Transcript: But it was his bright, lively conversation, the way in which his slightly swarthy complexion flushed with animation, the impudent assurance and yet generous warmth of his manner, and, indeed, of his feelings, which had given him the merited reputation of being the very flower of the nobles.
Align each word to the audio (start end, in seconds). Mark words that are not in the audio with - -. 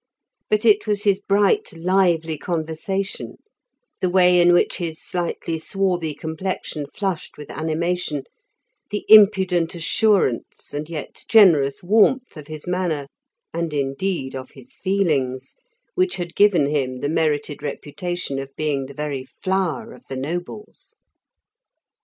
But 0.49 0.65
it 0.65 0.87
was 0.87 1.03
his 1.03 1.19
bright, 1.19 1.77
lively 1.77 2.35
conversation, 2.35 3.37
the 3.99 4.09
way 4.09 4.39
in 4.39 4.51
which 4.51 4.77
his 4.77 4.99
slightly 4.99 5.59
swarthy 5.59 6.15
complexion 6.15 6.87
flushed 6.91 7.37
with 7.37 7.51
animation, 7.51 8.23
the 8.89 9.05
impudent 9.09 9.75
assurance 9.75 10.73
and 10.73 10.89
yet 10.89 11.23
generous 11.29 11.83
warmth 11.83 12.35
of 12.35 12.47
his 12.47 12.65
manner, 12.65 13.05
and, 13.53 13.75
indeed, 13.75 14.35
of 14.35 14.49
his 14.55 14.73
feelings, 14.73 15.53
which 15.93 16.15
had 16.15 16.33
given 16.33 16.65
him 16.65 17.01
the 17.01 17.07
merited 17.07 17.61
reputation 17.61 18.39
of 18.39 18.49
being 18.55 18.87
the 18.87 18.95
very 18.95 19.23
flower 19.23 19.93
of 19.93 20.03
the 20.09 20.17
nobles. 20.17 20.95